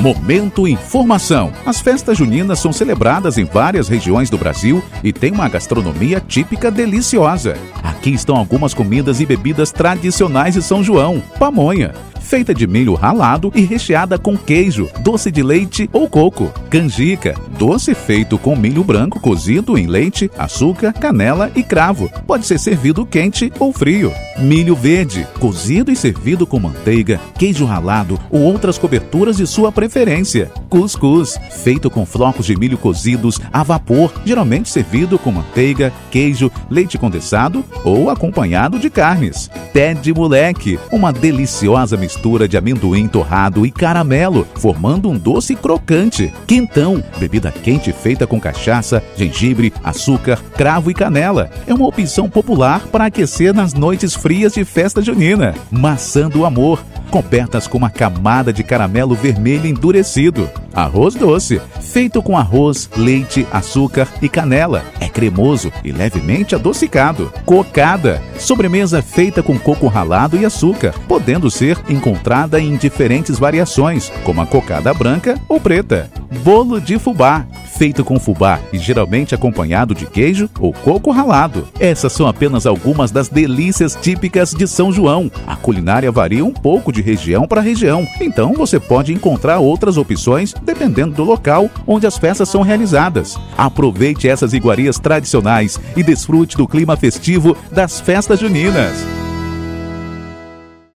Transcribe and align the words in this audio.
Momento 0.00 0.66
Informação. 0.66 1.52
As 1.66 1.78
festas 1.78 2.16
juninas 2.16 2.58
são 2.58 2.72
celebradas 2.72 3.36
em 3.36 3.44
várias 3.44 3.86
regiões 3.86 4.30
do 4.30 4.38
Brasil 4.38 4.82
e 5.04 5.12
têm 5.12 5.30
uma 5.30 5.46
gastronomia 5.46 6.22
típica 6.26 6.70
deliciosa. 6.70 7.54
Aqui 7.82 8.08
estão 8.08 8.34
algumas 8.34 8.72
comidas 8.72 9.20
e 9.20 9.26
bebidas 9.26 9.70
tradicionais 9.70 10.54
de 10.54 10.62
São 10.62 10.82
João. 10.82 11.22
Pamonha, 11.38 11.92
feita 12.30 12.54
de 12.54 12.64
milho 12.64 12.94
ralado 12.94 13.50
e 13.56 13.62
recheada 13.62 14.16
com 14.16 14.36
queijo, 14.36 14.88
doce 15.00 15.32
de 15.32 15.42
leite 15.42 15.90
ou 15.92 16.08
coco. 16.08 16.48
Canjica, 16.70 17.34
doce 17.58 17.92
feito 17.92 18.38
com 18.38 18.54
milho 18.54 18.84
branco 18.84 19.18
cozido 19.18 19.76
em 19.76 19.88
leite, 19.88 20.30
açúcar, 20.38 20.92
canela 20.92 21.50
e 21.56 21.64
cravo. 21.64 22.08
Pode 22.28 22.46
ser 22.46 22.60
servido 22.60 23.04
quente 23.04 23.52
ou 23.58 23.72
frio. 23.72 24.12
Milho 24.38 24.76
verde, 24.76 25.26
cozido 25.40 25.90
e 25.90 25.96
servido 25.96 26.46
com 26.46 26.60
manteiga, 26.60 27.20
queijo 27.36 27.64
ralado 27.64 28.16
ou 28.30 28.42
outras 28.42 28.78
coberturas 28.78 29.38
de 29.38 29.46
sua 29.46 29.72
preferência. 29.72 30.52
Cuscuz, 30.68 31.36
feito 31.64 31.90
com 31.90 32.06
flocos 32.06 32.46
de 32.46 32.56
milho 32.56 32.78
cozidos 32.78 33.40
a 33.52 33.64
vapor, 33.64 34.12
geralmente 34.24 34.70
servido 34.70 35.18
com 35.18 35.32
manteiga, 35.32 35.92
queijo, 36.12 36.48
leite 36.70 36.96
condensado 36.96 37.64
ou 37.84 38.08
acompanhado 38.08 38.78
de 38.78 38.88
carnes. 38.88 39.50
Pé 39.72 39.94
de 39.94 40.14
moleque, 40.14 40.78
uma 40.92 41.12
deliciosa 41.12 41.96
mistura 41.96 42.19
de 42.48 42.56
amendoim 42.56 43.08
torrado 43.08 43.64
e 43.64 43.70
caramelo, 43.70 44.46
formando 44.56 45.08
um 45.08 45.16
doce 45.16 45.56
crocante. 45.56 46.32
Quentão, 46.46 47.02
bebida 47.18 47.50
quente 47.50 47.92
feita 47.92 48.26
com 48.26 48.38
cachaça, 48.38 49.02
gengibre, 49.16 49.72
açúcar, 49.82 50.38
cravo 50.56 50.90
e 50.90 50.94
canela. 50.94 51.50
É 51.66 51.72
uma 51.72 51.86
opção 51.86 52.28
popular 52.28 52.86
para 52.88 53.06
aquecer 53.06 53.54
nas 53.54 53.72
noites 53.72 54.14
frias 54.14 54.52
de 54.52 54.64
festa 54.64 55.02
junina. 55.02 55.54
Maçã 55.70 56.28
do 56.28 56.44
amor, 56.44 56.84
cobertas 57.10 57.66
com 57.66 57.76
uma 57.76 57.90
camada 57.90 58.52
de 58.52 58.62
caramelo 58.62 59.14
vermelho 59.14 59.66
endurecido. 59.66 60.48
Arroz 60.72 61.14
doce, 61.14 61.60
feito 61.80 62.22
com 62.22 62.38
arroz, 62.38 62.88
leite, 62.96 63.46
açúcar 63.52 64.08
e 64.22 64.28
canela. 64.28 64.84
É 65.00 65.08
cremoso 65.08 65.72
e 65.84 65.90
levemente 65.90 66.54
adocicado. 66.54 67.32
Cocada, 67.44 68.22
sobremesa 68.38 69.02
feita 69.02 69.42
com 69.42 69.58
coco 69.58 69.88
ralado 69.88 70.36
e 70.36 70.46
açúcar, 70.46 70.94
podendo 71.08 71.50
ser 71.50 71.76
encontrada 71.88 72.60
em 72.60 72.76
diferentes 72.76 73.38
variações, 73.38 74.10
como 74.24 74.40
a 74.40 74.46
cocada 74.46 74.94
branca 74.94 75.38
ou 75.48 75.60
preta. 75.60 76.08
Bolo 76.44 76.80
de 76.80 76.98
fubá, 76.98 77.44
feito 77.80 78.04
com 78.04 78.20
fubá 78.20 78.60
e 78.74 78.78
geralmente 78.78 79.34
acompanhado 79.34 79.94
de 79.94 80.04
queijo 80.04 80.50
ou 80.60 80.70
coco 80.70 81.10
ralado. 81.10 81.66
Essas 81.80 82.12
são 82.12 82.26
apenas 82.26 82.66
algumas 82.66 83.10
das 83.10 83.30
delícias 83.30 83.96
típicas 83.96 84.50
de 84.50 84.68
São 84.68 84.92
João. 84.92 85.32
A 85.46 85.56
culinária 85.56 86.12
varia 86.12 86.44
um 86.44 86.52
pouco 86.52 86.92
de 86.92 87.00
região 87.00 87.48
para 87.48 87.62
região, 87.62 88.06
então 88.20 88.52
você 88.52 88.78
pode 88.78 89.14
encontrar 89.14 89.60
outras 89.60 89.96
opções 89.96 90.52
dependendo 90.60 91.14
do 91.14 91.24
local 91.24 91.70
onde 91.86 92.06
as 92.06 92.18
festas 92.18 92.50
são 92.50 92.60
realizadas. 92.60 93.38
Aproveite 93.56 94.28
essas 94.28 94.52
iguarias 94.52 94.98
tradicionais 94.98 95.80
e 95.96 96.02
desfrute 96.02 96.58
do 96.58 96.68
clima 96.68 96.98
festivo 96.98 97.56
das 97.72 97.98
festas 97.98 98.40
juninas. 98.40 99.19